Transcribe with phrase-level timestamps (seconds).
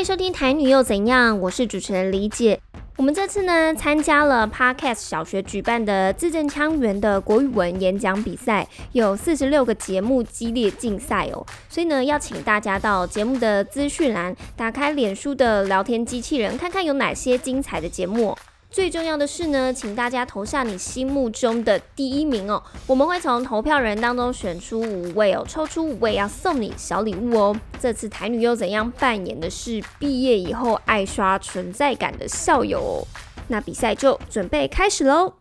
[0.00, 1.38] 迎收听台女又怎样？
[1.40, 2.58] 我是主持人李姐。
[2.96, 11.44] 我们这次呢，参加了 Podcast 小学举办的字正腔圆的国语文演讲比赛，有四十六个节目激烈竞赛哦。
[11.68, 18.34] 所以呢，要请大家到节目的资讯栏，打开脸书的聊天机器人，看看有哪些精彩的节目。
[18.70, 22.62] 最重要的是呢，请大家投下你心目中的第一名哦。
[22.86, 27.56] 我们会从投票人当中选出五位哦，抽出五位要送你小礼物哦。
[27.80, 33.06] 这次台女又怎样扮演的是毕业以后爱刷存在感的校友哦。
[33.48, 35.34] 那比赛就准备开始喽。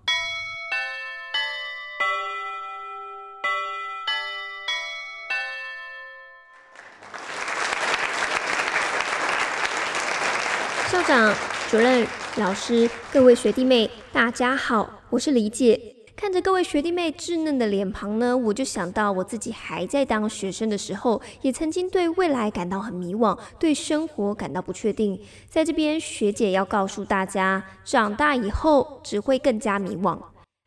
[10.92, 11.32] 校长、
[11.70, 12.08] 主任。
[12.40, 15.78] 老师，各位学弟妹，大家好，我是李姐。
[16.16, 25.20] 看着各位学弟妹稚嫩的脸庞呢，我就想到我自己还在当学生的时候，也曾经对未来感到很迷惘，对生活感到不确定。
[25.50, 30.18] 在这边，学姐要告诉大家，长大以后只会更加迷惘。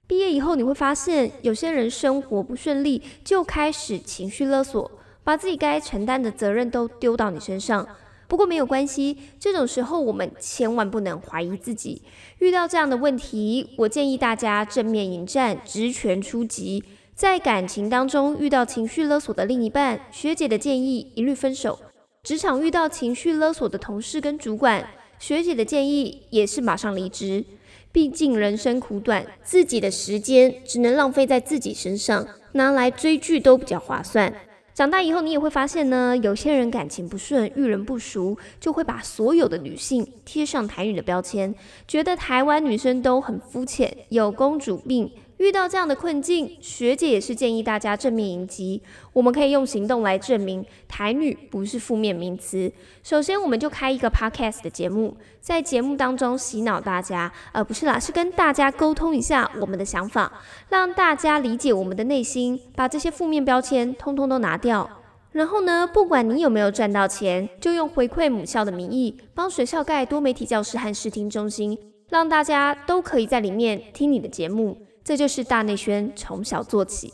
[0.07, 4.91] 毕业以后，你会发现，有些人生活不顺利，就开始情绪勒索，
[5.25, 7.89] 把自己该承担的责任都丢到你身上。
[8.33, 12.01] 不过没有关系，这种时候我们千万不能怀疑自己。
[12.39, 16.83] 遇到这样的问题，我建议大家正面迎战，直拳出击。
[17.15, 21.79] 在感情当中遇到情绪勒索的另一半，学姐的建议一律分手。
[22.23, 24.89] 职场遇到情绪勒索的同事跟主管，
[25.19, 27.45] 学姐的建议也是马上离职。
[27.93, 34.33] 毕竟人生苦短，自己的时间只能浪费在自己身上，拿来追剧都比较划算。
[34.75, 41.55] 长大以后，你也会发现呢，有些人感情不顺，遇人不淑，就会把所有的女性贴上台女的标签，
[41.87, 45.11] 觉得台湾女生都很肤浅，有公主病。
[45.43, 48.81] 遇到这样的困境，学姐也是建议大家正面迎击。
[49.13, 52.73] 我们可以用行动来证明台女不是负面名词。
[53.03, 60.33] 首先，我们就开一个 podcast 的节目，在节目当中洗脑大家，而、呃、不是啦，是跟大家沟通一下我们的想法，
[60.69, 64.89] 让大家理解我们的内心，把这些负面标签通通都拿掉。
[65.33, 71.77] 然后呢，不管你有没有赚到钱，就用回馈母校的名义，帮学校盖多媒体教室和视听中心，
[72.11, 74.79] 让大家都可以在里面听你的节目。
[75.05, 77.13] 这就是大内宣从小做起。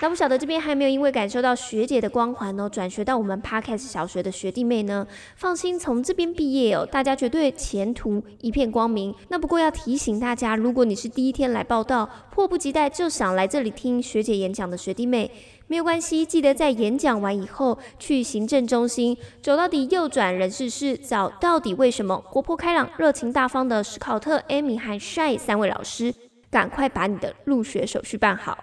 [0.00, 5.06] 那不晓得这边还没有因为感受到学姐的光环哦，转学到我们 Podcast 小学的学弟妹呢，
[5.36, 9.14] 放心，从这边毕业哦，大家绝对前途一片光明。
[9.28, 15.30] 那不过要提醒大家，如果你是第一天来报到，迫不及待就想来这里听学姐演讲的学弟妹。
[15.66, 26.14] 没有关系，记得在演讲完以后去行政中心走到底，右转人事室，找到底为什么活泼开朗、热情大方的史考特、Amy 和 Shy 三位老师，
[26.50, 28.58] 赶快把你的入学手续办好。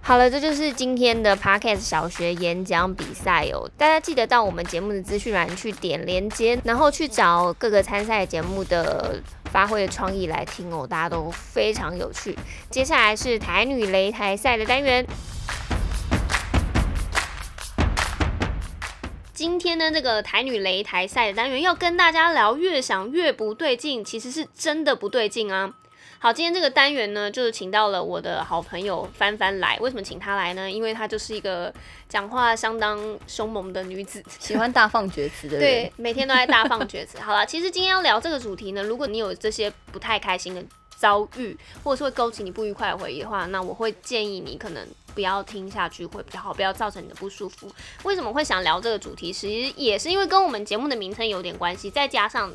[0.00, 3.68] 好了，这就是今天的 Podcast 小学演讲比赛哦。
[3.76, 12.36] 大家记得到我们节目的资讯栏去点连接，然后去找各个参赛节目的发挥的创意来听哦，大家都非常有趣。
[12.70, 15.06] 接下来是台女擂台赛的单元。
[19.32, 25.74] 今天呢这个台女擂台赛的单元要跟大家聊，越想越不对劲，其实是真的不对劲啊。
[26.20, 29.78] 好，今天这个单元呢，就是请到了我的好朋友帆帆来。
[29.80, 30.68] 为什么请她来呢？
[30.68, 31.72] 因为她就是一个
[32.08, 32.98] 讲话相当
[33.28, 35.60] 凶猛的女子， 喜欢大放厥词的人。
[35.60, 37.20] 对，每天都在大放厥词。
[37.20, 40.64] 好了，其实今天要聊这个主题呢，如果你有这些不太开心的
[40.96, 47.70] 遭遇，或者是会勾起你不愉快的回忆的话，那我会建议你可能不要听下去会比较好，不要造成你的不舒服。
[48.02, 49.32] 为什么会想聊这个主题？
[49.32, 52.52] 其实也是因为跟我们节目的名称有点关系，再加上。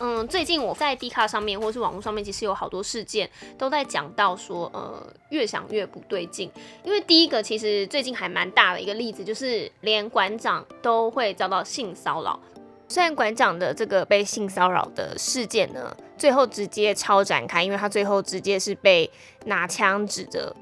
[0.00, 6.50] 嗯，最近我在 D 卡上面或是网络上面，其实有好多事件都在讲到说，呃，越想越不对劲。
[6.82, 12.38] 因为第一个，其实最近还蛮大的一个例子，就是连馆长都会遭到性骚扰。
[12.88, 19.10] 虽然馆长的这个被性骚扰的事件呢，最后直接超展开，因为他最后直接是被
[19.46, 20.54] 拿枪指着，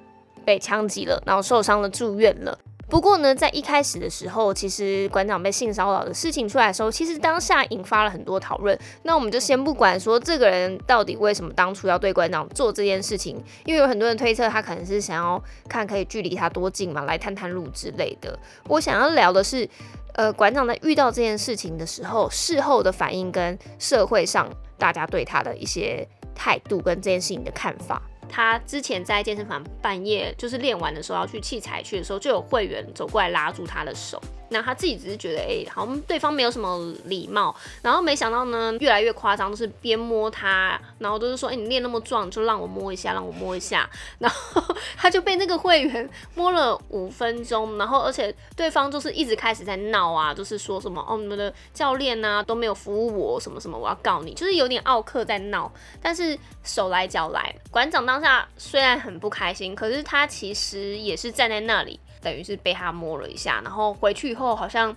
[0.44, 2.56] 被枪击了，然后受伤了，住院了。
[2.92, 8.78] 不过呢，在一开始的时候，其实馆长被性骚扰的事情出来的时候，其实当下引发了很多讨论。
[9.02, 18.38] 那我们就先不管说这个人到底为什么当初要对馆长做这件事情，因为有很多人推测他可能是想要看可以距离他多近嘛，来探探路之类的。
[18.68, 19.66] 我想要聊的是，
[20.12, 24.46] 呃，馆长在遇到这件事情的时候，事后的反应跟社会上
[24.76, 28.02] 大家对他的一些态度跟这件事情的看法。
[28.34, 34.18] 他之前在健身房半夜就是练完的时候要去器材去的时候，就有会员走过来拉住他的手，
[34.52, 43.88] 那他自己只是觉得，哎、好像对方没有什么礼貌，然后没想到呢，越来越夸张，就是边摸他，然后都是说，哎、你练那么壮，就让我摸一下，让我摸一下，
[44.18, 44.62] 然后
[44.96, 61.98] 他就被那个会员摸了五分钟，然后而且对方就是一直开始在闹啊，就是说什么，哦，你们的教练呐、都没有服务我，什么什么，我要告你，就是有点奥客在闹，但是手来脚来，馆长当下虽然很不开心，可是他其实也是站在那里。
[62.22, 64.96] 等于是被他摸了一下，然后回去以后好像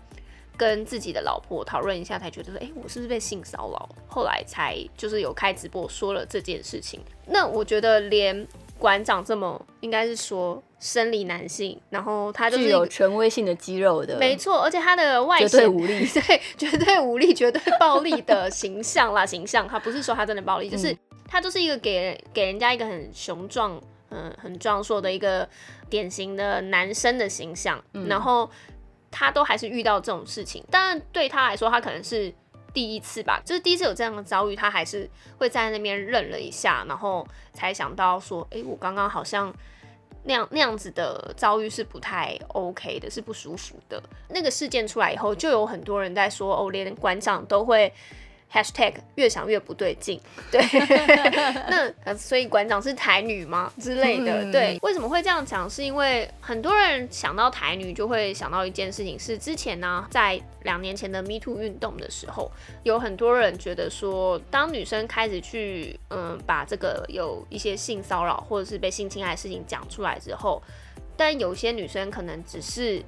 [0.55, 3.89] 跟自己的老婆讨论一下，才觉得说，哎、欸，我是不是被性骚扰？
[4.07, 7.01] 后来才就是有开直播说了这件事情。
[7.27, 20.95] 那我觉得连馆长这么应该是说生理男性，然后他就是有权威性的肌肉的，没错，而且他的外形绝对武力， 对，绝对武力，绝对暴力的形象啦，形象，他不是说他真的暴力，就是
[21.27, 23.81] 他就是一个给人给人家一个很雄壮。
[24.11, 25.49] 嗯，很壮硕的一个
[25.89, 28.49] 典型的男生的形象，嗯，然后
[29.11, 32.33] 他都还是遇到这种事情，但对他来说，他可能是
[32.73, 39.53] 第一次吧，就是第一次有这样的遭遇，他还是会在那边愣了一下，然后才想到说，哎，我刚刚好像
[40.23, 44.01] 那样那样子的遭遇是不太 OK 的，是不舒服的。
[44.29, 47.93] 那个事件出来以后，就有很多人在说，哦，连馆长都会。
[48.51, 50.17] Hashtag 越想越不对劲，
[50.49, 50.61] 对，
[52.05, 54.49] 那所以馆长是台女吗之类的？
[54.49, 55.69] 对，为什么会这样讲？
[55.69, 62.49] 是因为很多人想到台女就会想到一件事情，是之前呢，在两年前的 Me Too 运动的时候，
[62.83, 70.61] 有很多人觉得说，当女生开始去嗯把这个有一些性骚扰或者是被性侵害的事情讲出来之后，
[71.17, 73.03] 但有些女生可能只是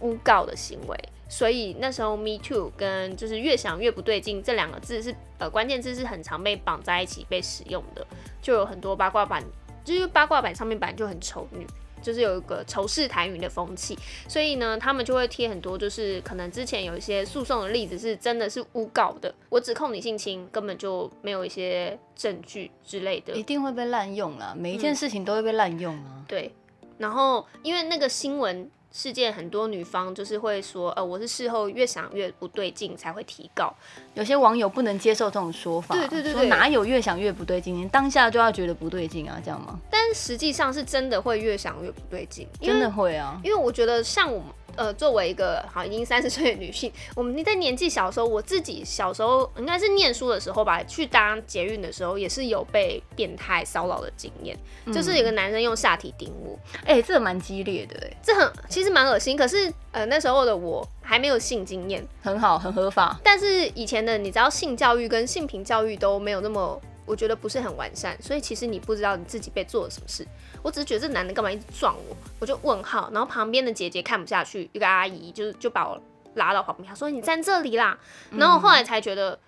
[0.00, 0.98] 诬告的行为。
[1.28, 8.06] 所以那时候，Me Too 跟就是越想越不对劲这两个字是呃关键字是很常被绑在一起被使用的，
[8.40, 9.44] 就有很多八卦版，
[9.84, 11.66] 就是八卦版上面本来就很丑女，
[12.00, 26.54] 就是有一个仇视台语的风气，所以呢，他们就会贴很多就是可能之前有一些诉讼的例子是真的是诬告的，我指控你性侵，根本就没有一些证据之类的，一定会被滥用了，每一件事情都会被滥用啊，嗯，对，
[26.96, 28.70] 然后因为那个新闻。
[28.98, 33.72] 事件很多女方就是会说，呃，我是事后越想越不对劲才会提告。
[34.14, 37.72] 有些网友不能接受这种说法，对对对，对，说哪有越想越不对劲？
[37.76, 39.78] 你当下就要觉得不对劲啊，这样吗？
[39.88, 44.48] 但实际上是真的会越想越不对劲，真的会啊，因为我觉得像我们。
[44.78, 66.80] 呃，作为一个好已经三十岁的女性，我们在年纪小的时候，我自己小时候应该是念书的时候吧，去当捷运的时候也是有被变态骚扰的经验，嗯，就是有个男生用下体顶我，哎，欸，这个蛮激烈的，哎，这很其实蛮恶心，可是呃那时候的我还没有性经验，很好，很合法，但是以前的你知道性教育跟性平教育都没有那么。
[67.08, 70.26] 我觉得不是很完善，所以其实你不知道你自己被做了什么事。
[70.62, 73.08] 我只是觉得这男的干嘛一直撞我，我就问号。
[73.12, 75.98] 然后旁边的姐姐看不下去，一个阿姨就就把我
[76.34, 77.98] 拉到旁边，她说：“你站这里啦。”
[78.36, 79.38] 然后后来才觉得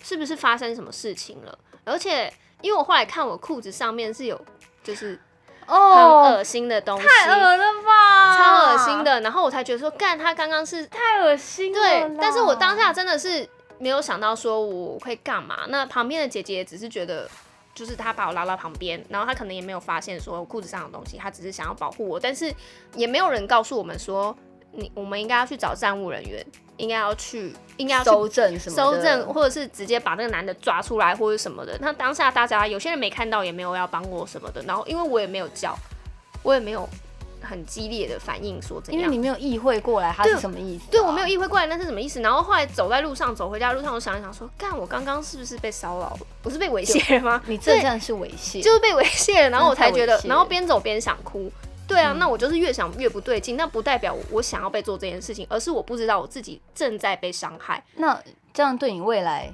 [0.00, 1.58] 是不是发生什么事情了。
[1.84, 4.40] 而且因为我后来看我裤子上面是有
[4.84, 5.18] 就是
[5.66, 9.20] 很恶心的东西，太恶了吧，超恶心的。
[9.22, 11.80] 然后我才觉得说，干他刚刚是太恶心了。
[11.80, 13.48] 对，但是我当下真的是。
[13.82, 17.28] 没有想到说我会干嘛，那旁边的姐姐只是觉得，
[17.74, 22.54] 就是她把我拉到旁边，然后她可能也没有发现说裤子上的东西，她只是想要保护我，但是
[22.94, 24.36] 也没有人告诉我们说，
[24.70, 26.46] 你我们应该要去找站务人员，
[26.76, 31.76] 应该要去，应该要搜证什么的，搜证或者是直接把那个男的抓出来或者什么的。
[31.80, 35.76] 那当下大家有些人没看到，也没有要帮我什么的，然后因为我也没有叫，
[36.44, 36.88] 我也没有。
[37.42, 39.02] 很激烈的反应，说怎样？
[39.02, 40.88] 因为你没有意会过来，他是什么意思、啊？
[40.90, 42.20] 对，我没有意会过来，那是什么意思？
[42.20, 46.18] 然后后来走在路上，走回家路上，我想一想说，干，我刚刚是不是被骚扰了？
[46.42, 47.42] 我是被猥亵了吗？
[47.46, 49.50] 你这样是猥亵，就是被猥亵了。
[49.50, 51.50] 然后我才觉得，然后边走边想哭。
[51.86, 53.56] 对啊，嗯、那我就是越想越不对劲。
[53.56, 57.82] 那不代表我想要被做这件事情，而是我不知道我自己正在被伤害。
[57.96, 58.18] 那
[58.54, 59.52] 这样对你未来，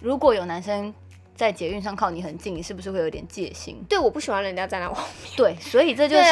[0.00, 0.92] 如果有男生。
[1.38, 3.80] 在捷运上靠你很近，你是不是会有点戒心？
[3.88, 5.32] 对，我不喜欢人家站在我后面。
[5.36, 6.24] 对，所以这就是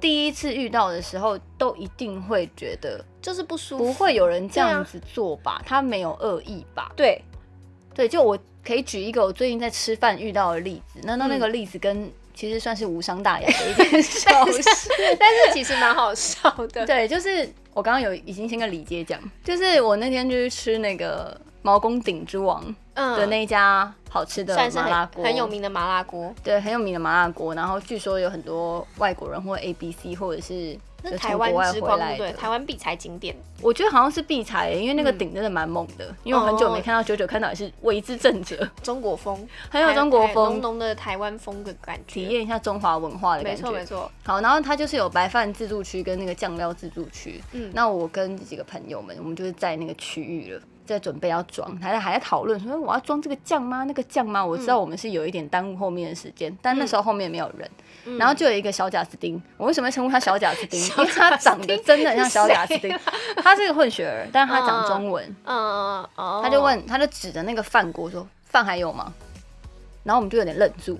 [0.00, 3.86] 第一次遇到的时候，都一定会觉得就是不舒服。
[3.86, 5.54] 不会有人这样子做吧？
[5.54, 6.92] 啊、他没有恶意吧？
[6.94, 7.20] 对，
[7.92, 11.00] 对，就我可以举一个我最近在吃饭遇到的例子。
[11.02, 14.62] 那那那个例子跟其实算是无伤大雅的一件小事，
[15.18, 16.86] 但是其实蛮好笑的。
[16.86, 21.36] 对，就是我刚刚有已经先跟李姐讲，就是我那天就是吃那个。
[21.64, 22.60] 毛公鼎之王
[22.92, 27.54] 的那一家好吃的麻辣锅，很有名的麻辣锅，对，很有名的麻辣锅。
[27.54, 30.78] 然后据说有很多外国人或 A B C 或者是。
[31.04, 33.34] 是台湾之光，对，台湾必踩景点。
[33.60, 36.14] 我觉得好像是必踩，因为那个顶真的蛮猛的。
[36.22, 38.70] 因为我很久没看到，九九看到也是为之震者。
[38.84, 43.62] 中国风，很有中国风，浓浓的台湾风的感觉，体验一下中华文化的感觉。
[43.62, 44.08] 没错没错。
[44.24, 47.42] 好，然后它就是有白饭自助区跟那个酱料自助区。
[47.50, 50.62] 嗯，那我跟几个朋友们，我们就是在那个区域了。
[50.92, 53.84] 在准备要装，还在还在讨论说我要装这个酱吗？
[53.84, 54.44] 那个酱吗？
[54.44, 57.70] 我知道我们是有一点耽误后面的时间，但那时候后面没有人，
[58.04, 59.42] 嗯、然后就有一个小贾斯汀。
[59.56, 60.80] 我为什么称呼他小贾斯汀？
[60.98, 62.96] 因为他长得真的很像小贾斯汀。
[63.42, 65.24] 他是个混血儿，但是他讲中文。
[65.44, 66.42] 嗯嗯嗯。
[66.42, 69.12] 他就问，他就指着那个饭锅说：“饭还有吗？”
[70.04, 70.98] 然后我们就有点愣住。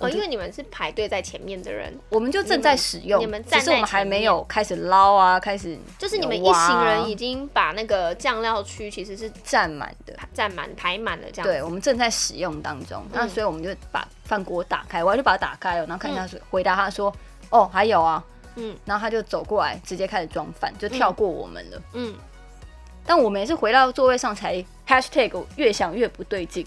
[0.00, 11.44] 哦，因为你们是排队在前面的人，我们就正在使用，你们在只是我们还没有开始捞啊，开始就是你们一行人已经把那个酱料区其实是占满的，占满排满了这样。
[11.44, 17.12] 对，我们正在使用当中，那所以我们就把饭锅打开，我就把它打开了，然后看一下说，回答他说，
[17.50, 18.22] 哦，还有啊，
[18.54, 22.14] 嗯，然后他就走过来，直接开始装饭，就跳过我们了，嗯，
[23.04, 26.64] 但我们也是回到座位上才 hashtag 越想越不对劲。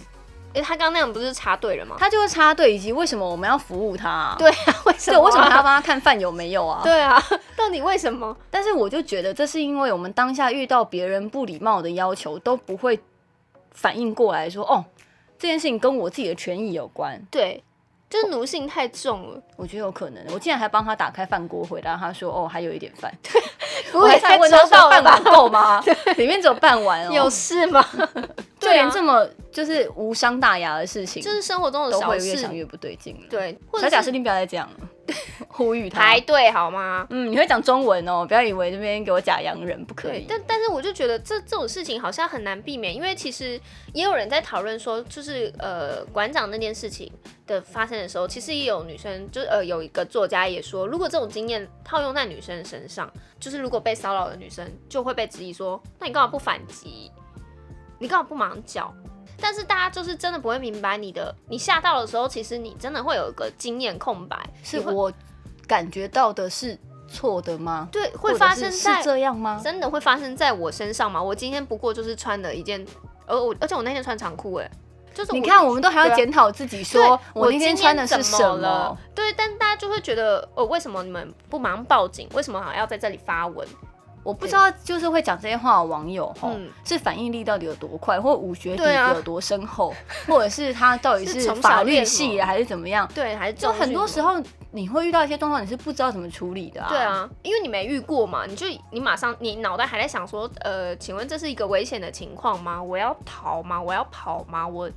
[0.53, 1.96] 哎、欸，他刚刚那样不是插队了吗？
[2.00, 4.36] 他就是插队，以及为什么我们要服务他、啊？
[4.39, 5.22] 对啊，为什么、啊？
[5.22, 6.81] 对，为什么还要帮他看饭有没有啊？
[6.84, 7.22] 对啊，
[7.55, 8.36] 到底为什么？
[8.51, 13.00] 但是我就觉得，这是因为我们当下遇到别人不礼貌的要求，都不会
[13.72, 14.84] 反应过来说，哦，
[15.39, 17.22] 这件事情跟我自己的权益有关。
[17.31, 17.63] 对。
[18.10, 20.22] 就是奴性太重了，我觉得有可能。
[20.34, 23.41] 我竟然还帮他打开饭锅，回答他说：“哦，还有一点饭。”对，
[23.93, 25.81] 我还才问他说：“半碗够吗？”
[26.17, 27.12] 里面只有半碗哦。
[27.13, 27.81] 有事吗？
[28.71, 33.21] 就连这么就是无伤大雅的事情，就是生活中的小事，越想越不对劲了。
[33.29, 34.87] 对，小贾斯汀不要再这样了。
[35.49, 37.05] 呼吁他排队好吗？
[37.09, 40.25] 嗯，你会讲中文哦，不要以为这边给我假洋人不可以。
[40.29, 43.59] 但但是我就觉得这这种事情好像很难避免，因为其实
[43.93, 47.11] 也有人在讨论说，就是呃馆长那件事情
[47.45, 57.11] 的发生的时候，其实也有女生，就呃有一个作家也说，如果这种经验套用在女生身上，就是如果被骚扰的女生就会被质疑说，那你干嘛不反击？
[58.01, 58.91] 你干嘛不忙叫？
[59.39, 64.38] 但是大家就是真的不会明白你的，你吓到的时候，其实你真的会有一个经验空白。
[64.63, 65.12] 是我
[65.67, 66.77] 感觉到的是
[67.08, 67.88] 错的吗？
[67.91, 69.62] 对，会发生在是这样吗？
[69.63, 71.22] 真的会发生在我身上吗？
[71.22, 72.84] 我今天不过就是穿了一件，
[73.27, 74.72] 而我而且我那天穿长裤，哎，
[75.13, 78.98] 就是你看，我们都还要检讨自己，说我那天穿的是什么了？
[79.15, 82.27] 对，但大家就会觉得，哦，为什么你们不忙报警？
[82.34, 83.67] 为什么还要在这里发文？
[84.23, 86.51] 我不知道，就是会讲这些话的网友哈，
[86.83, 89.93] 是反应力到底有多快，或武学底子有多深厚，
[90.27, 93.09] 或者是他到底是法律系还是怎么样？
[93.15, 96.89] 对，还是就很多时候你会遇到一些状况，你是不知道怎么处理的啊。
[96.89, 102.81] 对啊，因为你没遇过嘛，你就你马上你脑袋还在想说，呃，请问这是一个危险的情况吗？
[102.81, 103.81] 我要逃吗？
[103.81, 104.67] 我要跑吗？
[104.67, 104.89] 我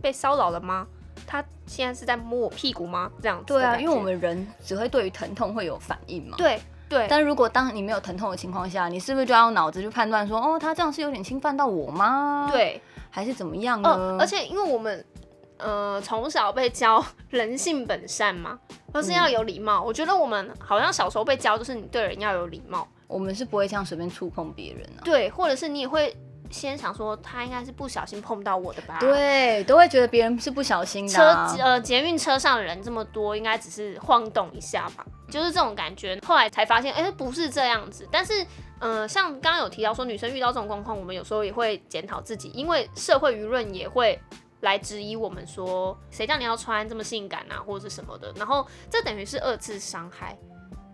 [0.00, 0.86] 被骚扰了吗？
[1.26, 3.10] 他现在是在摸我屁股吗？
[3.20, 6.36] 这样对啊，因为我们人只会对于疼痛会有反应嘛。
[6.38, 6.58] 对。
[6.90, 12.48] 对，但如果当你没有疼痛的情况下，你是不是就要用脑子去判断说，哦，他这样是有点侵犯到我吗？
[12.50, 13.88] 对，还是怎么样呢？
[13.88, 15.04] 哦，而且因为我们，
[15.58, 18.58] 呃，从小被教人性本善嘛，
[18.92, 19.84] 而是要有礼貌。
[19.84, 25.00] 嗯，我觉得我们好像小时候被教就是你对人要有礼貌，我们是不会这样随便触碰别人啊。
[25.04, 26.14] 对，或者是你也会。
[26.50, 28.98] 先想说他应该是不小心碰到我的吧？
[29.00, 31.54] 对，都会觉得别人是不小心的啊。
[31.56, 36.18] 车呃，捷运车上的人这么多，应该只是晃动一下吧，就是这种感觉。
[36.26, 38.06] 后来才发现，哎、欸，不是这样子。
[38.10, 38.42] 但是，
[38.80, 44.20] 嗯、呃，像刚刚有提到说，女生遇到这种状况，我们有时候也会检讨自己，因为社会舆论也会
[44.60, 48.32] 来质疑我们说，谁叫你要穿这么性感啊，或者是什么的。
[48.36, 50.36] 然后，这等于是二次伤害，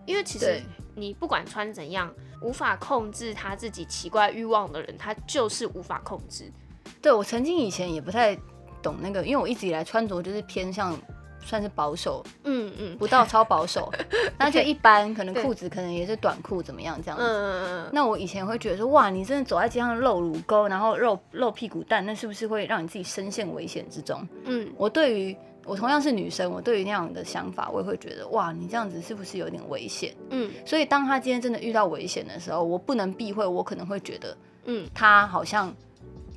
[0.04, 0.62] 因为其实
[0.96, 2.12] 你不管穿怎样。
[2.42, 6.52] 无法控制他自己奇怪欲望的人，他就是无法控制。
[7.00, 8.36] 对，我曾经以前也不太
[8.82, 10.96] 懂那个，因为我一直以来穿着就是偏向
[11.42, 13.90] 算是保守，嗯嗯，不到超保守，
[14.38, 17.24] 那就一般，可能裤子可能也是短裤怎么样这样子。
[17.24, 24.28] 嗯嗯，那我以前会觉得说，哇，你真的走在街上露乳沟，然后露露屁股蛋，那是不是会让你自己深陷危险之中？
[24.44, 25.36] 嗯，我对于。
[25.66, 30.14] 我同样是女生，我对于那样的想法，我也会觉得哇，你这样子是不是有点危险？
[30.30, 35.75] 嗯，所以当他今天真的遇到危险的时候，我不能避讳，我可能会觉得，嗯，他好像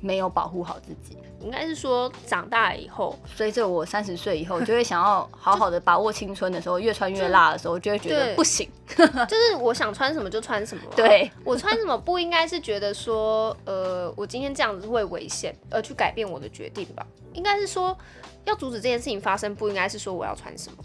[0.00, 1.16] 没有保护好自己。
[1.42, 10.82] 应该是说长大以后，随着我三十岁以后，就会想要好好的把握青春的时候，越穿越辣的时候，就会觉得不行， 就是我想穿什么就穿什么。
[10.94, 17.06] 对， 我穿什么不应该是觉得说，呃，我今天这样子会危险，而去改变我的决定吧？
[17.32, 17.96] 应该是说。
[18.44, 20.78] 要阻止这件事情发生，不应该是说我要穿什么，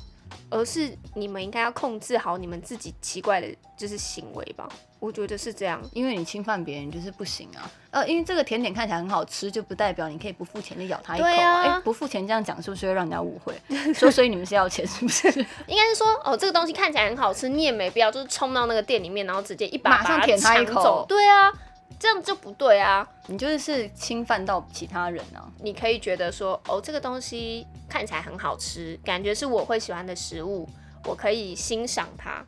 [0.49, 3.47] 而是你们应该要控制好你们自己奇怪的，
[3.77, 4.67] 就是行为吧。
[4.99, 7.69] 我觉得是这样，因为你侵犯别人就是不行啊。
[7.91, 11.25] 呃，因为这个甜点看起来很好吃，就不代表你可以不付钱就咬它一口。
[11.25, 13.53] 哎、啊欸，不付钱这样讲是不是会让人家误会？
[13.93, 15.27] 说所以你们是要钱是不是？
[15.67, 21.05] 应该是说哦，这个东西看起来很好吃，你也没必要就是冲到那个店里面，然后直接一把马上舔它一口。
[21.07, 21.51] 对啊。
[21.97, 23.07] 这样就不对啊！
[23.27, 25.47] 你就是是侵犯到其他人啊！
[25.61, 30.67] 你可以觉得说，哦，这个东西看起来很好吃，感觉是我会喜欢的食物，
[31.05, 32.43] 我可以欣赏它，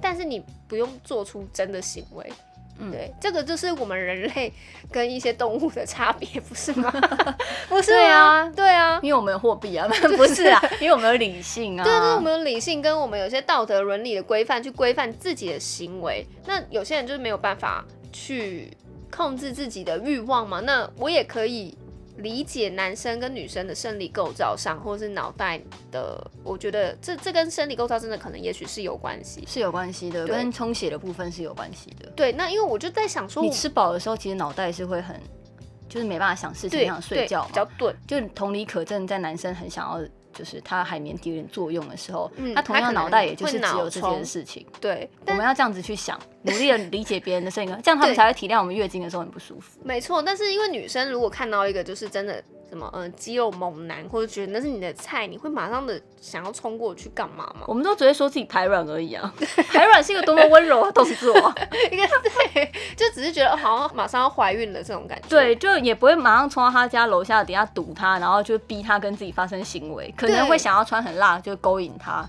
[0.00, 2.32] 但是你不用做出真的行为。
[2.78, 4.52] 嗯，对，这个就是我们人类
[4.90, 6.90] 跟一些动物的差别，不是吗？
[7.68, 9.86] 不是啊，对啊，因为我们有货币啊，
[10.16, 16.26] 不是啊，因为我们有理性啊，对对，我们有理性，跟我们有些道德伦理的规范去规范自己的行为。
[16.46, 17.84] 那有些人就是没有办法。
[18.12, 18.70] 去
[19.10, 20.60] 控制自己的欲望嘛？
[20.60, 21.76] 那我也可以
[22.18, 32.10] 理解男生跟女生的生理构造上，或是脑袋的，我觉得这这跟生理构造真的可能也许是有关系，是有关系的，跟充血的部分是有关系的。
[32.14, 35.18] 对，那因为我就在想说，你吃饱的时候，其实脑袋是会很，
[35.88, 40.06] 就是没办法想事情，想睡觉，比较钝，就同理可证，在男生很想要。
[40.32, 44.66] 就是它海绵体有点作用的时候，嗯、他同样脑袋也就是只有这件事情。
[44.80, 49.78] 对，我们要这样子去想，努力的理解别人的声音，这样他们才会体谅我们月经的时候很不舒服。
[49.84, 52.42] 没错，但是因为女生如果看到一个就是真的。
[52.72, 57.66] 什么嗯，肌肉猛男，或者觉得那是你的菜，你会马上的想要冲过去干嘛吗？
[57.66, 59.30] 我们都只会说自己排卵而已啊，
[59.68, 61.34] 排卵是一个多么温柔的动作，
[61.92, 62.08] 一个
[62.54, 65.28] 对，就只是觉得好像马上要怀孕了这种感觉。
[65.28, 72.26] 对，就也不会马上冲到他家楼下底下堵他，然后就逼他跟自己发生行为，可能会想要穿很辣就勾引他，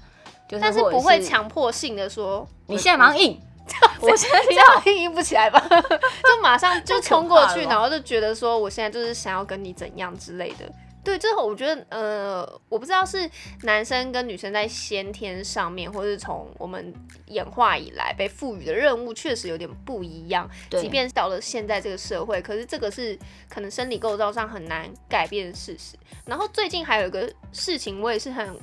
[0.49, 3.39] 就是、但是不会强迫性的说你现在马上硬。
[4.01, 10.71] 我现在这样硬不起来吧， 就马上就冲过去，然后就觉得说我现在就是想要跟你怎样之类的。
[11.03, 13.29] 对，最后我觉得呃，我不知道是
[13.63, 16.93] 男生跟女生在先天上面，或是从我们
[17.27, 20.49] 演化以来被赋予的任务确实有点不一样。
[20.69, 25.97] 即便是到了现在这个社会，可是这个是可能生理构造上很难改变的事实。
[26.25, 28.57] 然后最近还有一个事情，我也是很。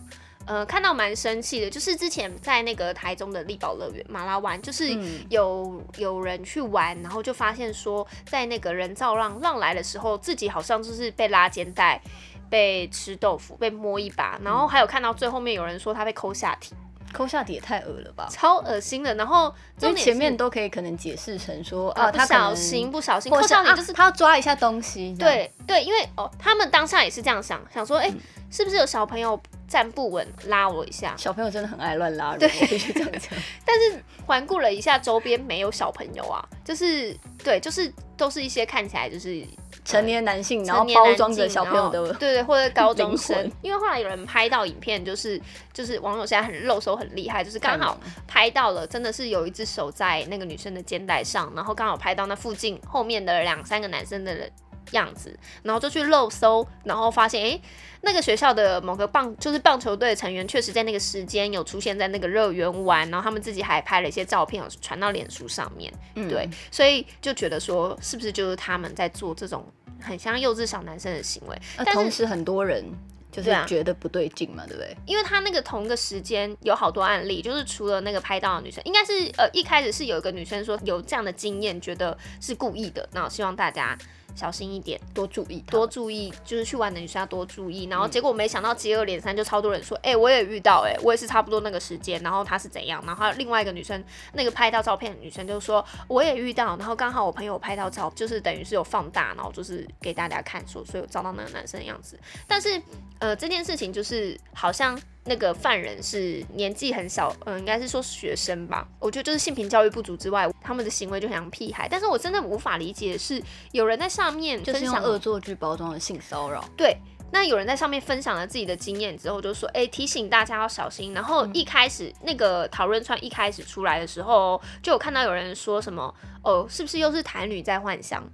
[0.46, 4.88] 呃，看到蛮生气的，就是之前在那个台中的力宝乐园马拉湾，就是
[5.28, 12.00] 有、嗯、有人去玩，然后就发现说，在那个人造浪浪来的时候，自己好像就是被拉肩带、
[12.48, 16.74] 被吃豆腐、被摸一把，然后还有看到最后面有人说他被抠下体，
[17.12, 19.14] 抠下体也太恶了吧，超恶心的。
[19.14, 25.14] 然后就前面都可以可能解释成说啊，他不小心不小心抠下体，就是他要抓一下东西。
[25.16, 28.18] 对对，因为哦，他们当下也是这样想，想说，哎、欸，嗯、
[28.50, 29.40] 是不是有小朋友？
[29.70, 31.14] 站不稳，拉我一下。
[31.16, 32.48] 小朋友真的很爱乱拉人，对，
[32.92, 33.30] 这样讲。
[33.64, 39.42] 但是环顾了一下周边，没有小朋友啊，就是对，就是都是一些看起来就是
[39.84, 43.48] 成年男性，然后包装着小朋友的，对对，或者 高中生。
[43.62, 45.40] 因为后来有人拍到影片，就是
[45.72, 54.50] 就是网友现在很露手很厉害，就是刚好拍到了，真的是有一只手在那个女生的肩带上，然后刚好拍到那附近后面的两三个男生的人。
[54.92, 57.60] 样子，然后就去漏搜，然后发现，哎，
[58.02, 69.64] 那个学校的某个棒就是棒球队的成员，确实在那个时间有出现在那个乐园玩，然后他们自己还拍了一些照片，有传到脸书上面，嗯、对，所以就觉得说，是不是就是他们在做这种
[70.00, 71.56] 很像幼稚小男生的行为？
[71.76, 72.84] 但同时很多人
[73.30, 74.96] 就是觉得不对劲嘛，对不对？
[75.06, 83.96] 因为他那个同个时间有好多案例，就是除了那个拍到的女生，应该是呃一开始是有一个女生说有这样的经验，觉得是故意的，然后希望大家。
[84.34, 87.84] 小心一点，多注意，多注意，就是去玩的女生要多注意。
[87.84, 92.20] 然后结果没想到接二连三，就超多人说，哎、欸，我也遇到、欸，哎，我也是差不多那个时间。
[92.22, 93.02] 然后她是怎样？
[93.06, 96.76] 然后另外一个女生，那个拍到照片的女生就说，我也遇到。
[96.76, 102.18] 然后刚好我朋友拍到照，就是等于是有放大，然后就是给大家看说，所以我找到那个男生的样子。
[102.46, 102.80] 但是，
[103.18, 105.00] 呃，这件事情就是好像。
[105.24, 108.86] 那个犯人是年纪很小，嗯，应该是说学生吧。
[108.98, 111.86] 我觉得就是性平教育不足之外，他们的行为就很像屁孩。
[111.88, 116.64] 但是我真的无法理解的是，有人在上面就是用恶作剧包装的性骚扰。
[116.76, 116.96] 对，
[117.30, 121.12] 那有人在上面分享了自己的经验之后，就说，哎、欸，提醒大家要小心。
[121.12, 128.24] 然后一开始、嗯、那个讨论串一开始出来的时候，就有看到有人说什么，哦，是不是又是台女在幻想？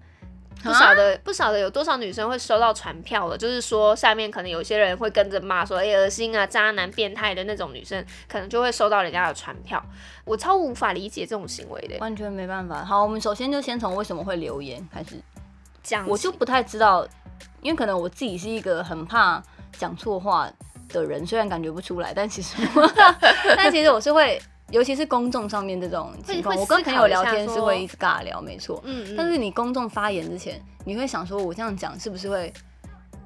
[0.67, 9.83] 不晓得不晓得有多少女生会收到传票了，就是说下面可能有些人会跟着骂说，哎、欸，恶心啊，渣男、变态的那种女生，可能就会收到人家的传票。
[10.25, 12.85] 我超无法理解这种行为的，完全没办法。
[12.85, 15.11] 好，我们首先就先从为什么会留言开始
[15.83, 16.03] 讲。
[16.03, 17.07] 讲我就不太知道，
[17.63, 19.43] 因为可能我自己是一个很怕
[19.79, 20.51] 讲错话
[20.89, 22.57] 的人，虽然感觉不出来，但其实，
[23.57, 24.41] 但其实我是会。
[24.71, 28.81] 尤其是公众上面这种情况，我跟朋友聊天是会一直尬聊，没错。
[28.85, 29.15] 嗯嗯。
[29.17, 32.53] 但是你公众发言之前，你会想说，我这样讲是不是会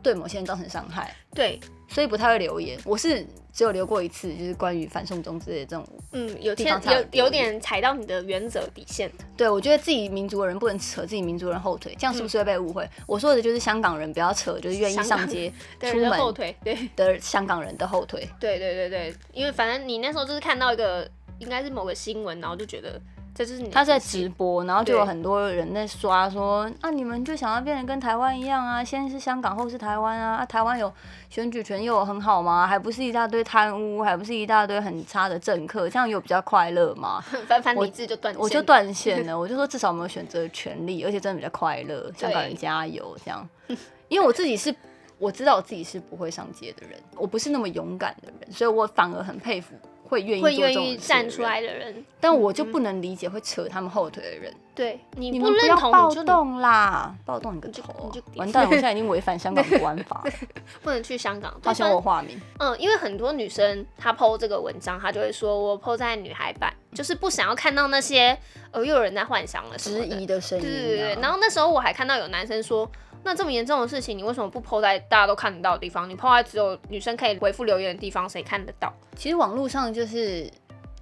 [0.03, 1.15] 对某些人造成伤害？
[1.35, 2.79] 对，所以不太会留言。
[2.85, 9.11] 我是只有留过一次，就是关于反送中之类的这种，嗯，有牵有有点踩到你的原则底线。
[9.37, 12.85] 对，我觉得自己民族的人不能扯自己民族人后腿，这样是不是会被误会？
[12.85, 18.29] 嗯、我说的就是香港人不要扯，就是愿意上街 出门后腿，对的香港人的后腿。
[18.39, 21.09] 对对对对，因为反正你那时候就是看到一个
[21.41, 23.01] 应该是某个新闻，然后就觉得。
[23.33, 30.93] 这就是你他在直播，然后就有很多人在刷说啊，你们就想要变得跟台湾一样啊，先是香港后是台湾啊，啊台湾有
[31.31, 32.67] 选举权又有很好吗？
[32.67, 37.21] 还不是一大堆贪污，还不是一大堆很差的政客，这样有比较快乐吗？
[37.47, 43.49] 翻翻理智就断，我就断线了，我就说至少我们有选择权利，而且真的比较快乐，香港人加油这样。
[44.09, 44.75] 因为我自己是
[45.19, 49.77] 我知道我自己是不会上街的人，我不是那么勇敢的人，所以我反而很佩服。
[50.11, 54.53] 会愿意会愿意站出来的人，但我就不能理解会扯他们后腿的人。
[54.75, 58.11] 对，你不认同暴动啦，暴动你个头！
[58.35, 60.25] 完蛋，我现在已经违反香港国安法，
[60.83, 61.55] 不能去香港。
[61.63, 62.41] 他嫌我化名。
[62.59, 68.37] 嗯，因为很多女生她 po 这个文章，她就会说我 po 在女孩版，就是不想要看到那些
[68.73, 70.65] 呃又有人在幻想了质疑的声音。
[70.65, 71.23] 对对对。
[71.23, 72.91] 然后那时候我还看到有男生说。
[73.23, 76.09] 那这么严重的事情，你为什么不 po 在大家都看得到的地方？
[76.09, 78.93] 你 po 在只有女生可以回复留言的地方，谁看得到？
[79.17, 80.51] 其实网络上就是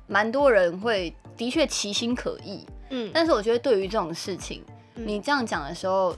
[0.07, 4.65] 蛮多人会的确其心可议，嗯，但是我觉得对于这种事情，
[4.97, 6.15] 嗯、你这样讲的时候，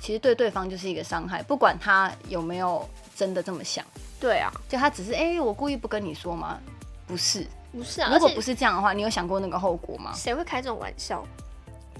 [0.00, 3.84] 其实对对方就是一个伤害，不管他有没有真的这么想。
[4.18, 6.58] 对啊，就他只是哎、欸，我故意不跟你说吗？
[7.06, 8.10] 不是，不是啊。
[8.12, 10.10] 如果不是这样的话，你有想过那个后果吗？
[10.14, 11.24] 谁会开这种玩笑？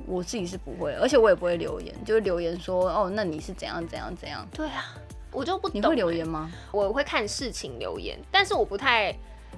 [0.06, 4.46] 我自己是不会，而且我也不会留言，就是留言说哦，那你是怎样怎样怎样？
[4.52, 4.94] 对啊，
[5.32, 5.80] 我就不懂。
[5.80, 6.50] 你会留言吗？
[6.70, 9.12] 我会看事情留言，但是我不太，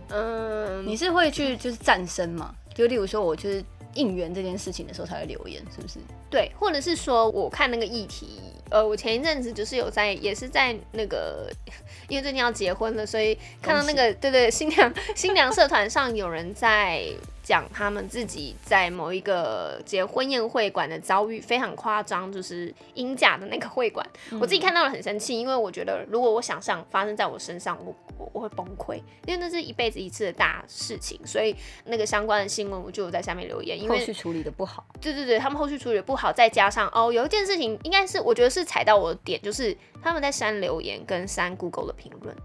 [0.08, 2.54] 嗯，你是会去就是战声嘛？
[2.74, 3.62] 就例如说，我就是
[3.94, 5.98] 应援这件事情的时候才会留言，是不是？
[6.30, 11.50] 对，或者是说我看那个议题，呃，我前一阵子就是有在，也是在那个，
[12.08, 17.04] 因为最近要结婚了，所以看到那个，对对，新娘新娘社团上有人在。
[17.48, 31.56] 讲他们自己在某一个结婚宴会馆的遭遇非常夸张，就是英甲的那个会馆，嗯、我自己看到了很生气，因为我觉得如果我想象发生在我身上，我我，我会崩溃，因为那是一辈子一次的大事情，所以
[31.86, 42.36] 那个相关的新闻我就有在下面留言，因为后续处理的不好，对对对，他们后续处理的不好，再加上哦，有一件事情应该是我觉得是踩到我的点，就是他们在删留言跟删 Google 的评论。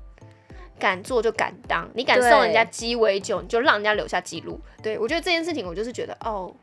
[0.79, 4.59] 敢做就敢当，你敢送人家鸡尾酒，你就让人家留下记录。
[4.81, 6.53] 对，我觉得这件事情， 我就是觉得哦，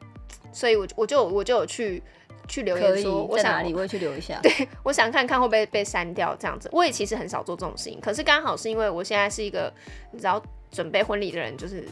[0.53, 2.03] 所以我我就我就有去
[2.49, 4.39] 去留言说，我想我会去留一下。
[4.43, 6.69] 对，我想看看会不会被删掉这样子。
[6.73, 9.73] 我也其实很少做这种事情，可是刚好是因为我现在是一个
[10.13, 11.85] 你知道准备婚礼的人，就是。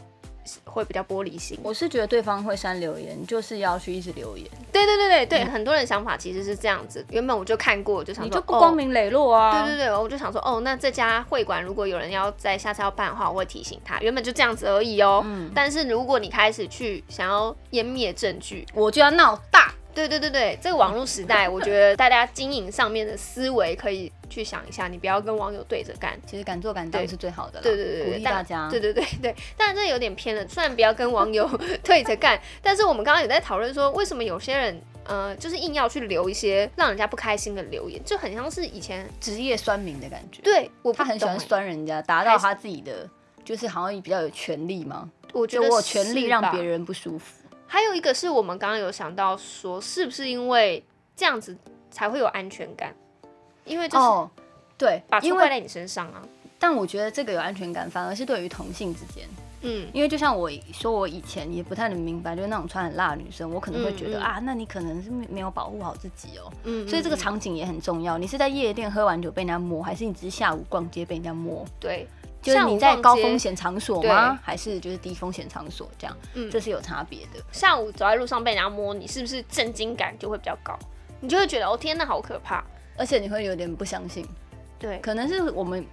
[0.64, 4.46] 会比较玻璃心，我是觉得对方会删留言，就是要去一直留言。
[4.72, 7.04] 对对对对对，嗯、很多人想法其实是这样子。
[7.11, 9.50] 原本我就看过，就想说你就不光明磊落啊。
[9.50, 13.98] 哦、对对对，我就想说，哦，那这家会馆如果有人要在下次要办的话，我会提醒他。
[14.00, 15.22] 原本就这样子而已哦。
[15.24, 15.50] 嗯。
[15.54, 19.72] 但是如果你开始去想要湮灭证据，我就要闹大。
[19.94, 26.18] 对对对对，这个网络时代，我觉得大家经营上面的思维可以去想一下，你不要跟网友对着干。
[26.24, 27.61] 其实敢做敢当是最好的。
[27.61, 28.68] 对对对，鼓励大家。
[28.70, 30.46] 对对对对，但这有点偏了。
[30.46, 31.48] 虽然不要跟网友
[31.83, 40.40] 对着干，但是我们刚刚也在讨论说，为什么有些人呃，就是硬要去留一些让人家不开心的留言，就很像是以前职业酸民的感觉。
[40.42, 43.09] 对，我他很喜欢酸人家，达到他自己的，
[43.44, 45.11] 就是好像比较有权利嘛。
[45.33, 47.44] 我觉得我权利让别人不舒服。
[47.66, 50.83] 还有一个是我们刚刚有想到说，是不是因为
[51.14, 51.57] 这样子
[51.90, 52.94] 才会有安全感？
[53.68, 54.31] 因为就是、哦、
[54.76, 56.22] 对，把错怪在你身上啊。
[56.59, 59.28] 但我觉得这个有安全感，反而是对于同性之间，
[59.61, 66.50] 嗯，因为就像我说，我以前也不太能明白，就是那种穿很辣的女生，我可能会觉得、嗯嗯、啊，那你可能是没有保护好自己哦。
[66.64, 68.18] 嗯，嗯，嗯，所以这个场景也很重要。
[68.18, 71.64] 你是在夜店喝完酒被人家摸，还是你只是下午逛街被人家摸？
[71.78, 72.09] 对。
[72.40, 74.38] 就是你在高风险场所吗？
[74.40, 76.16] 还是就是低风险场所这样？
[76.35, 77.42] 嗯，这是有差别的。
[77.50, 80.78] 下午走在路上被人家摸你，是不是震惊感就会比较高？
[81.20, 82.64] 你就会觉得哦天哪，好可怕！
[82.98, 84.26] 而且你会有点不相信。
[84.78, 85.84] 对，可能是我们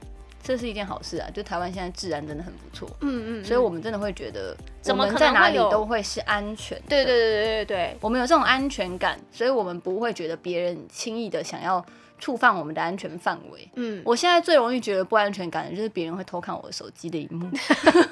[0.43, 2.89] 这是一件好事啊，就台湾现在治安真的很不错。
[3.01, 6.81] 嗯，嗯嗯，所以我们真的会觉得，怎么在哪里都会是安全。
[6.89, 11.85] 对对对对对对，我们有这种安全感，所以我们不会觉得别人轻易的想要。
[12.17, 13.69] 触犯我们的安全范围。
[13.75, 17.45] 嗯，我现在最容易觉得不安全感的就是别人会偷看我的手机的一幕，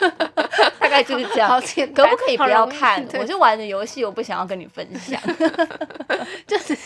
[0.78, 1.50] 大概就是这样。
[1.96, 3.02] 可不可以不要看？
[3.18, 5.18] 我是玩的游戏，我不想要跟你分享。
[6.46, 6.78] 就是，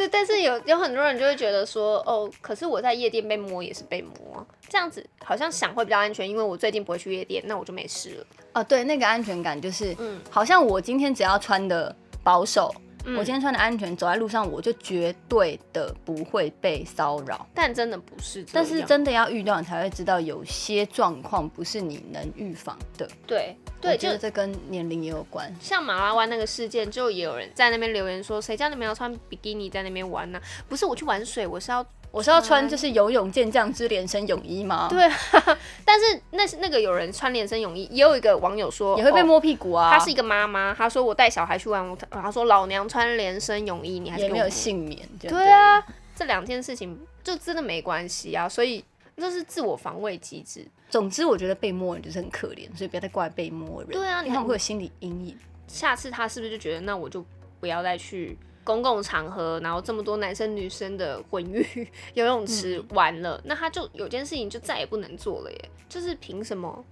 [0.00, 8.26] 对，但是有有很多人就会觉得说，哦，可是我在夜店被摸也是被摸，这样子好像想会比较安全，因为我最近不会去夜店，那我就没事了。
[8.54, 12.74] 哦，对，那个安全感就是，嗯，好像我今天只要穿的保守。
[13.04, 17.46] 嗯、我今天穿的安全，走在路上我就绝对的不会被骚扰。
[17.54, 23.08] 但真的不是，但是真的要遇到，你才会知道有些状况不是你能预防的。
[23.26, 25.54] 对对，就这跟年龄也有关。
[25.60, 30.42] 像马拉湾那个事件，就也有人在那边留言说：“谁叫你们要穿比基尼在那边玩呢、啊？
[30.68, 34.88] 不是我去玩水，我是要。”我是要穿就是游泳健将之连身泳衣吗？
[34.90, 35.08] 对，
[35.84, 39.92] 但是那是那个有人穿连身泳衣，也有一个网友说也会被摸屁股啊。
[39.92, 45.08] 她是一个妈妈，她说我带小孩去玩，她说老娘穿连身泳衣，你还是也没有幸免。
[45.20, 45.80] 对，对啊，
[46.16, 48.84] 这两件事情就真的没关系啊，所以
[49.16, 50.66] 这是自我防卫机制。
[50.88, 53.92] 总之，我觉得被摸人就是很可怜，所以不要再怪被摸人。
[53.92, 55.38] 对啊，你他们会有心理阴影。
[55.68, 57.24] 下次他是不是就觉得那我就
[57.60, 58.36] 不要再去？
[58.70, 65.70] 公共场合，然后这么多男生女生的混浴 游泳池完了，嗯、那他就有件事情就再也不能做了耶。
[65.88, 66.84] 就是凭什么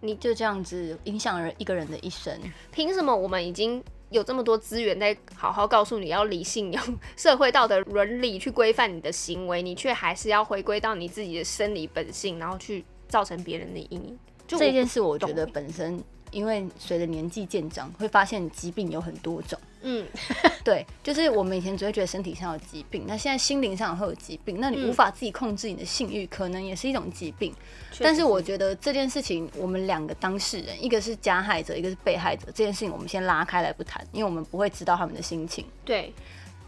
[0.00, 2.36] 你就这样子影响了一个人的一生？
[2.72, 14.18] 凭什么我们已经有这么多资源在好好告诉你要理性、用社会道德伦理去规范你的行为，你却还是要回归到你自己的生理本性，然后去造成别人的阴影？
[14.48, 16.02] 就这件事，我觉得本身。
[16.30, 19.58] 因为随着年纪渐长，会发现疾病有很多种。
[19.82, 20.06] 嗯，
[20.62, 24.60] 对，就是我们以前只会觉得身体上有疾病，那现在心灵上也会有疾病。
[24.60, 27.54] 那你无法自己控制你的性欲，可能也是一种疾病。
[27.98, 35.64] 但是我觉得这件事情，我们两个当事人，一个是加害者，一个是被害者，这件事情我们先拉开来不谈，因为我们不会知道他们的心情。
[35.82, 36.12] 对，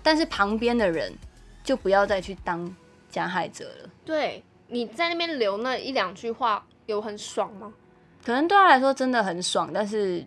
[0.03, 1.13] 但是旁边的人
[1.63, 2.75] 就不要再去当
[3.11, 3.91] 加害者了。
[4.07, 7.75] 对，你在那边留那一两句话，有很爽吗？
[8.25, 10.25] 可能对他来说真的很爽，但是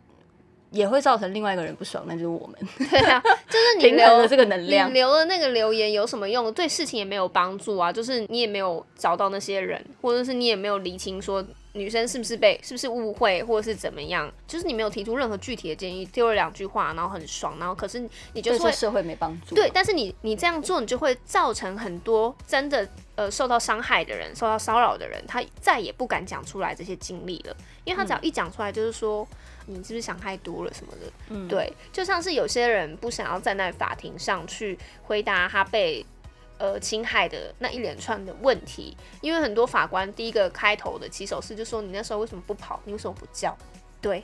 [0.72, 2.58] 也会造成另外一个人不爽，那就是我们。
[2.90, 6.52] 对啊，就是你留了这个能量，你留了那个留言有什么用？
[6.54, 7.92] 对事情也没有帮助啊。
[7.92, 11.44] 就是你也没有找到那些人，或者是你也没有理清说
[11.76, 14.32] 女生是不是被是不是误会，或者是怎么样。
[14.48, 18.00] 就是你没有提出任何具体的建议，丢了两句话，然后很爽，然后可是
[18.34, 19.54] 你就是会对社会没帮助。
[19.54, 22.90] 对，但是你你这样做，你就会造成很多真的。
[23.16, 29.26] 呃，受到伤害的人，受到骚扰的人，他再也不敢讲出来这些经历了，因为他只要一讲出来，就是说、
[29.68, 31.10] 嗯、你是不是想太多了什么的。
[31.30, 36.06] 嗯，对，就像是有些人不想要站在法庭上去回答他被
[36.58, 42.80] 呃侵害的那一连串的问题，因为很多法官第一个开头的起手式就说，你那时候为什么不跑？
[42.86, 43.58] 你为什么不叫？
[44.02, 44.24] 对。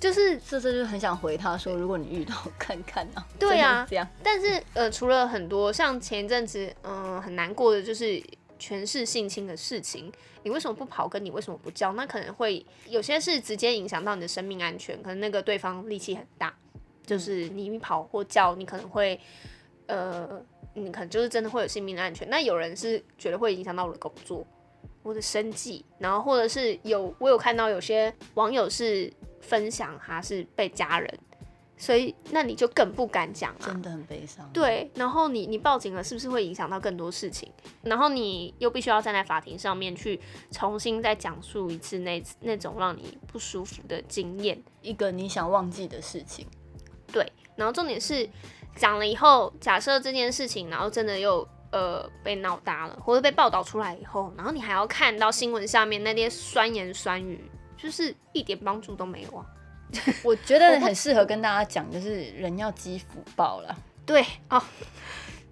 [0.00, 4.08] 就是这这就很想回他说，如果你遇到看看啊，对啊，这样。
[4.22, 8.22] 但是呃，除了很多像前一阵子嗯、呃、很难过的就是
[8.60, 10.12] 权势性侵的事情，
[10.44, 11.08] 你为什么不跑？
[11.08, 11.92] 跟你为什么不叫？
[11.94, 16.54] 那可能会有些是直接影响到你的生命安全，可能那个对方力气很大，
[17.04, 19.18] 就是你一跑或叫，你可能会
[19.88, 20.40] 呃，
[20.78, 22.28] 你可能就是真的会有性命的安全。
[22.30, 24.46] 那有人是觉得会影响到我的工作，
[25.02, 29.12] 我的生计，然后或者是有我有看到有些网友是。
[29.40, 31.18] 分享他是被家人，
[31.76, 34.46] 所以那你就更不敢讲啊，真的很悲伤。
[34.52, 37.50] 对，然后你你报警了，是不是会影响到更多事情？
[37.82, 46.44] 然后你又必须要站在法庭上面去重新再讲述一次那那种让你不舒服的经验，一个你想忘记的事情。
[47.10, 48.28] 对，然后重点是
[48.78, 57.38] 讲了以后，假设这件事情，然后真的又呃被闹大了，或者被报道出来以后，然后你还要看到新闻下面那些酸言酸语。
[57.80, 59.46] 就是一点帮助都没有啊！
[60.24, 63.78] 我觉得很适合跟大家讲，就是人要积福报了。
[64.04, 64.60] 对哦，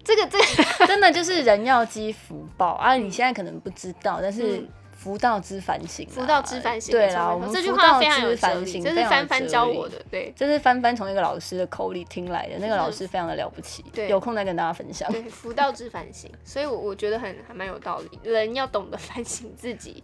[0.03, 2.95] 这个这个真的就是人要积福报啊！
[2.95, 4.61] 你现在可能不知道，但是
[4.97, 6.91] 福道之反省，福道之反省。
[6.91, 10.03] 对啦，我们这句话非常有哲理，这是帆帆教我的。
[10.09, 13.85] 对，这是帆帆从一个老师的口里听来的，那个老师非常的了不起。
[13.93, 15.09] 对，有空再跟大家分享。
[15.11, 18.19] 对，福道之反省， 所以我我觉得很还蛮有道理。
[18.23, 20.03] 人要懂得反省自己。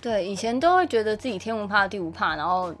[0.00, 2.74] 对，以前都会觉得自己天不怕地不怕，然后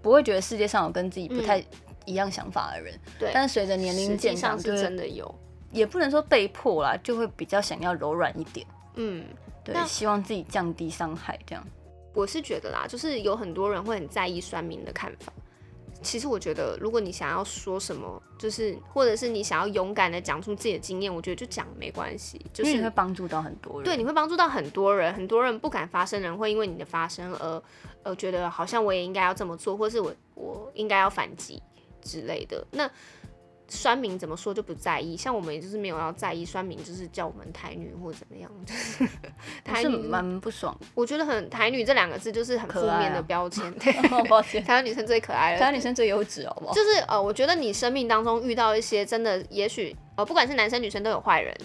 [0.00, 1.62] 不会觉得世界上有跟自己不太
[2.04, 2.94] 一样想法的人。
[3.18, 5.32] 对、嗯，但是随着年龄渐长，是真的有，
[5.70, 8.66] 也不能说被迫啦，就会比较想要柔软一点。
[8.94, 9.24] 嗯，
[9.64, 11.64] 对，希望自己降低伤害，这样。
[12.14, 15.32] 我是觉得啦，就是有很多人会很在意酸民的看法。
[16.02, 23.84] 其实我觉得，如果你想要说什么，就是或者是你想要勇敢的讲出自己的经验，我觉得就讲没关系，就是你会帮助到很多人。
[23.84, 27.62] 对，你会帮助到很多人，很多人不敢发声人会因为你的发声而
[28.02, 31.62] 呃觉得好像我也应该要这么做，或是我我应该要反击
[32.02, 32.66] 之类的。
[32.72, 32.90] 那。
[33.72, 39.08] 酸民怎么说就不在意，像我们也就是没有要在意酸民，就是叫我们台女或怎么样， 就是
[39.64, 40.78] 台女蛮不爽。
[40.94, 43.72] 我觉得很台女这两个字就是很负面的标签。
[43.78, 43.92] 对，
[44.28, 46.74] 抱歉，台湾女生最可爱了，台湾女生最优质，好不好？
[46.74, 51.56] 就是呃，我觉得你生命当中遇到一些真的，也许呃，不管是男生女生都有坏人，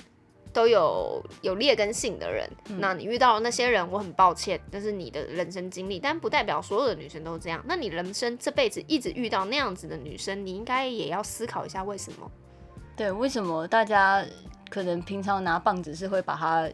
[0.58, 2.50] 都有有劣根性的人。
[2.70, 7.64] 嗯、那你遇到的那些人，我很抱歉，这是你的人生经历，但不代表所有的女生都这样。
[7.68, 12.32] 那你人生这辈子一直遇到那样子的女生，你应该也要思考一下为什么？
[12.96, 14.26] 对，为什么大家
[14.68, 16.68] 可能平常拿棒子是会把它。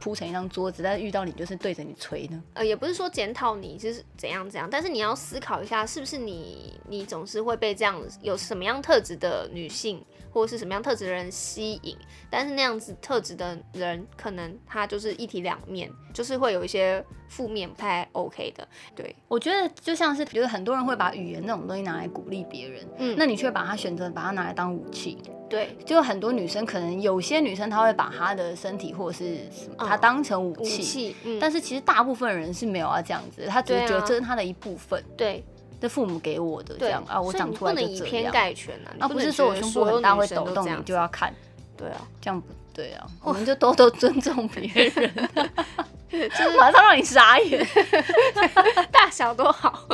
[0.00, 2.42] 铺成一张桌子，但是遇到你就是对着你捶呢。
[2.54, 11.96] 呃，也不是说检讨你就是怎样怎样，但是你要思考一下，是不是你你总是会被这样有什么样特质的女性，或者是什么样特质的人吸引？
[12.28, 18.66] 但是那样子特质的人，可能他就是一体两面，就是会有一些负面不太 OK 的。
[18.96, 25.16] 对，我觉得就像是，觉得很多人会把语言那种东西拿来鼓励别人，嗯，那你却把它选择把它拿来当武器。
[25.48, 35.00] 对，就很多女生可能有些女生她会把她的身体或者是什么，她当成武器，武器嗯、但是其实大部分人是没有啊这样子，她只是觉得这是她的一部分。
[35.16, 35.44] 对，
[35.84, 37.92] 这父母给我的这样啊，我长出来就这样。
[37.92, 41.30] 不能以偏概全啊，那不是说我胸部很大会抖动，你就要看。
[41.76, 45.28] 对啊， 这样不对啊， 我们就多多尊重别人，
[46.10, 47.62] 就是 马上让你傻眼，
[48.90, 49.86] 大小都好。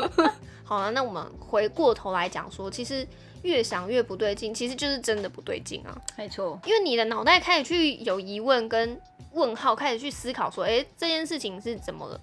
[0.62, 3.05] 好了，那我们回过头来讲说，其实。
[3.42, 5.96] 越想越不对劲，其实就是真的不对劲啊！
[6.14, 9.00] 没错，因为你的脑袋开始去有疑问跟
[9.33, 12.20] 问号，开始去思考说，哎、欸，这件事情是怎么了？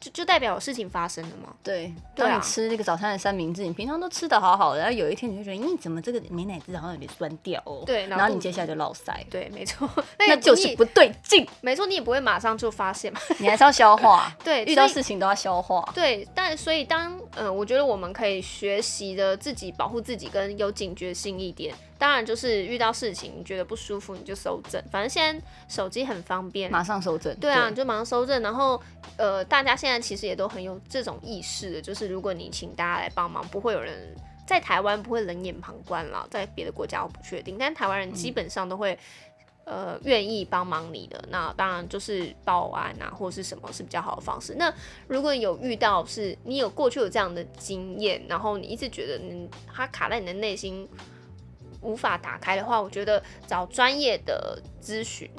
[0.00, 1.52] 就就代表有事情发生了嘛？
[1.62, 7.82] 对，当你吃那个早餐的三明治，你平常都吃的好好的，然后有一天你就觉得，咦，怎么这个美乃滋好像有点酸掉哦？
[7.84, 9.14] 对，然后你接下来就落腮。
[9.30, 11.46] 对，没错， 那就是不对劲。
[11.60, 14.32] 没错，你也不会马上就发现嘛， 你还是要消化。
[14.44, 15.82] 对，遇到事情都要消化。
[15.94, 21.74] 对，但所以当呃，我觉得我们可以学习的自己保护自己，跟有警觉性一点。
[21.98, 24.80] 当然，就是遇到事情你觉得不舒服，你就搜证。
[24.88, 27.36] 反正现在手机很方便，马上搜证。
[27.40, 28.40] 对啊，对你就马上搜证。
[28.40, 28.80] 然后，
[29.16, 34.14] 呃，大家现在其实也都很有这种意识的，就是如果你请大家来帮忙，不会有人
[34.46, 36.24] 在台湾不会冷眼旁观了。
[36.30, 38.96] 在别的国家我不确定，但台湾人基本上都会，
[39.64, 41.20] 嗯、呃，愿意帮忙你的。
[41.30, 44.54] 那当然就是报案啊，或是什么是比较好的方式。
[44.56, 44.72] 那
[45.08, 50.88] 如果有遇到是你有过去有这样的经验，然后你一直觉得嗯它卡在你的内心。
[51.80, 55.30] 无法打开的话，我觉得找专业的咨询，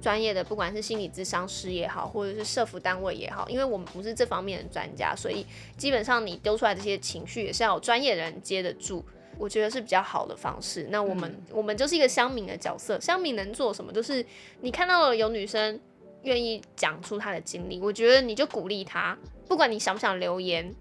[0.00, 5.46] 专业的不管是心理咨商师也好，或者是社服单位也好，因为我们不是这方面的专家，所以
[5.76, 9.04] 基本上你丢出来这些情绪也是要有专业的人接得住，
[9.38, 10.86] 我觉得是比较好的方式。
[10.90, 13.92] 那我们、嗯、我们就是一个乡民的角色，乡民能做什么？
[13.92, 14.24] 就是
[14.60, 15.80] 你看到了有女生
[16.22, 19.16] 愿意讲出她的经历，我觉得你就鼓励她，
[19.48, 20.74] 不管你想不想留言，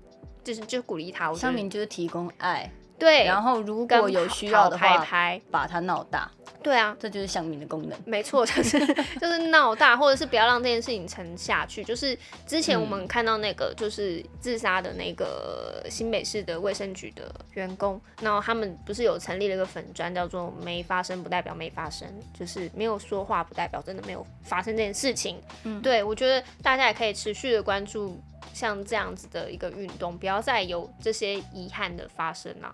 [0.43, 1.33] 就是就鼓励她。
[1.33, 2.69] 乡民就是提供爱。
[2.97, 6.29] 对，然后如果有需要的话，拍拍把它闹大。
[6.63, 7.97] 对啊，这就是乡民的功能。
[8.03, 8.77] 没错，就是
[9.21, 11.81] 就是闹大，或者是不要让这件事情沉下去。
[11.83, 22.05] 就是之前我们看到那个就是自杀的那个新北市的卫生局的员工，然后他们不是有成立了一个粉专，叫做“没发生不代表没发生”，
[22.37, 25.39] 就是没有说话不代表真的没有发生这件事情。
[25.63, 28.19] 嗯，对，我觉得大家也可以持续的关注
[28.57, 32.73] 像这样子的一个运动，不要再有这些遗憾的发生了。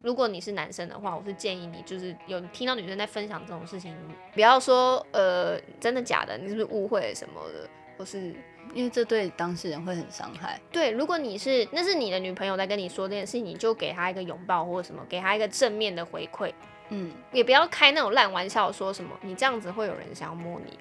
[0.00, 3.94] 如果你是男生的话，我是建议你，就是有听到女生在分享这种事情，
[4.32, 8.34] 不要说呃真的假的，你是不是误会什么的，或是
[8.72, 10.58] 因为这对当事人会很伤害。
[10.72, 16.52] 对，如果你是那是你的女朋友在跟你说这件事情，你就给她一个拥抱或者什么，给她一个正面的回馈，
[16.88, 20.78] 嗯，也不要开那种烂玩笑，说什么你这样子会有人想要摸你。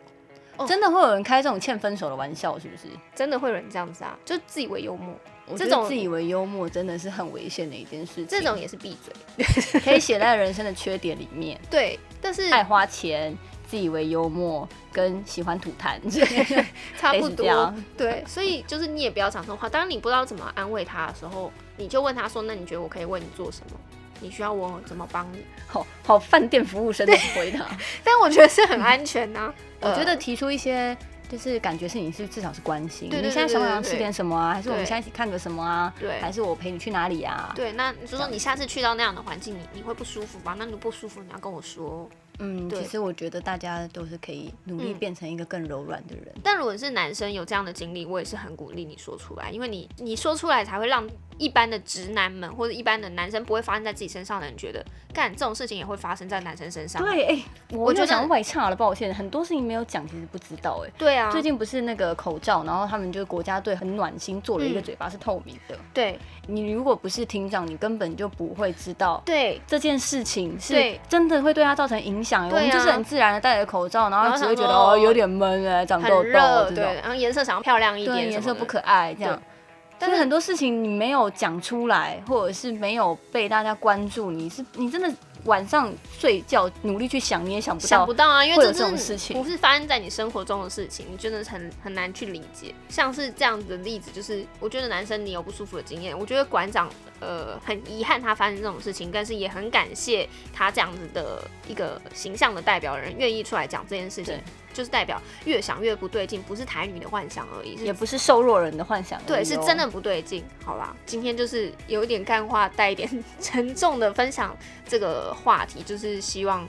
[0.57, 2.83] 哦，真的会有人开这种欠分手的玩笑，是不是？
[3.15, 5.13] 真的会有人这样子啊，就自以为幽默。
[5.55, 8.27] 这种自以为幽默真的是很危险的一件事情。
[8.27, 9.13] 这种也是闭嘴，
[9.79, 11.57] 可以写在人生的缺点里面。
[11.71, 13.33] 对，但是爱花钱、
[13.65, 15.97] 自以为幽默跟喜欢吐痰，
[16.99, 17.73] 差不多。
[17.95, 19.69] 对，所以就是你也不要讲这种话。
[19.69, 23.79] 当你不知道怎么安慰他的时候，你就问他说：“那你觉得我可以为你做什么？
[24.19, 27.65] 你需要我怎么帮你？”好好，饭店服务生的回答。
[28.03, 29.53] 但我觉得是很安全呐、啊。
[29.81, 30.97] 我觉得提出一些。
[31.29, 34.53] 就是感觉是你是至少是关心，你现在想不想吃点什么啊？
[34.53, 35.93] 还是我们现在一起看个什么啊？
[35.99, 37.51] 对，还是我陪你去哪里啊？
[37.53, 40.55] 对，那就说你下次去到那样的环境，你你会不舒服吧？
[40.57, 42.09] 那你不舒服，你要跟我说。
[42.39, 46.25] 嗯，其实我觉得大家都是可以努力变成一个更柔软的人。
[46.35, 46.41] 嗯。
[46.43, 57.01] 但如果是男生有这样的经历，我也是很鼓励你说出来，因为你你说出来才会让一般的直男们或者一般的男生不会发生在自己身上的人觉得，干这种事情也会发生在男生身上。
[57.01, 60.83] 对，哎、欸，我就想外差了，抱歉，很多事情没有讲，其实不知道。
[60.85, 65.75] 哎，对啊，最近不是那个口罩，然后他们就是国家队很暖心做了一个嘴巴是透明的。
[65.75, 69.21] 嗯、对，你如果不是厅长，你根本就不会知道。
[69.25, 72.26] 对，这件事情是真的会对他造成影响。
[72.35, 73.07] 我们就是很。
[73.07, 79.41] 自然的戴着口罩，然后只会觉得哦有点闷哎，长痘痘，对，然后颜色想要漂亮一点，颜色不可爱这样。
[79.99, 85.11] 但是很多事情你没有讲出来，或者是没有被大家关注，你是你真的
[85.45, 92.73] 晚上睡觉努力去想，你也想不到，想不到啊，因为这种事情不是发生在你生活中的事情，你真的很很难去理解。
[92.89, 96.89] 像是这样子的例子，就是我觉得男生你有不舒服的经验，我觉得馆长
[97.19, 104.39] 呃很遗憾他发生这种事情，但是也很感谢他这样子的一个形象的代表人愿意出来讲这件事情。
[104.77, 110.45] 就是代表越想越不对劲，不是台女的幻想而已，也不是瘦弱人的幻想，对，是真的不对劲。
[110.63, 113.09] 好啦，今天就是有一点干话，带一点
[113.41, 114.55] 沉重的分享
[114.87, 116.67] 这个话题，就是希望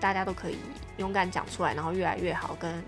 [0.00, 0.56] 大家都可以
[0.96, 2.82] 勇敢讲出来，然后越来越好，跟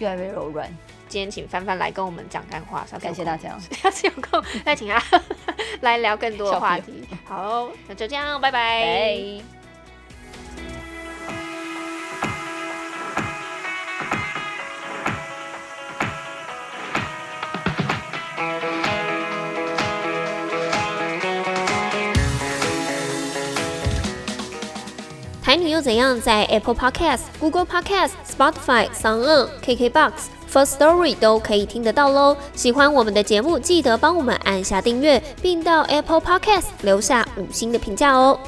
[0.00, 0.68] 越来越柔软。
[1.08, 3.56] 今天请翻翻来跟我们讲干话，感谢大家。
[3.70, 5.00] 下次有空再请他
[5.80, 7.06] 来聊更多的话题。
[7.24, 8.82] 好，那就这样，拜拜。
[8.82, 9.57] Bye
[25.68, 26.18] 你又怎样？
[26.18, 30.12] 在 Apple Podcast、Google Podcast、Spotify、Sound、KKBox、
[30.50, 32.34] First Story 都可以听得到喽。
[32.54, 38.40] 喜欢我们的节目，记得帮我们按下订阅，并到 Apple Podcast 留下五星的评价哦。